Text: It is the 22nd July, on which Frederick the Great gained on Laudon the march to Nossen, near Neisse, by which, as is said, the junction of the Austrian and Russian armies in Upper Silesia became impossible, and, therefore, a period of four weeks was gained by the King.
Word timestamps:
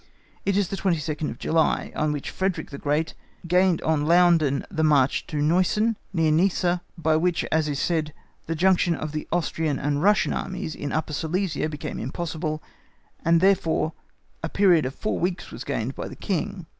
It 0.47 0.57
is 0.57 0.69
the 0.69 0.77
22nd 0.77 1.37
July, 1.37 1.93
on 1.95 2.11
which 2.11 2.31
Frederick 2.31 2.71
the 2.71 2.79
Great 2.79 3.13
gained 3.47 3.83
on 3.83 4.07
Laudon 4.07 4.65
the 4.71 4.83
march 4.83 5.27
to 5.27 5.37
Nossen, 5.43 5.95
near 6.11 6.31
Neisse, 6.31 6.79
by 6.97 7.15
which, 7.15 7.45
as 7.51 7.69
is 7.69 7.77
said, 7.79 8.11
the 8.47 8.55
junction 8.55 8.95
of 8.95 9.11
the 9.11 9.27
Austrian 9.31 9.77
and 9.77 10.01
Russian 10.01 10.33
armies 10.33 10.73
in 10.73 10.91
Upper 10.91 11.13
Silesia 11.13 11.69
became 11.69 11.99
impossible, 11.99 12.63
and, 13.23 13.41
therefore, 13.41 13.93
a 14.41 14.49
period 14.49 14.87
of 14.87 14.95
four 14.95 15.19
weeks 15.19 15.51
was 15.51 15.63
gained 15.63 15.93
by 15.93 16.07
the 16.07 16.15
King. 16.15 16.65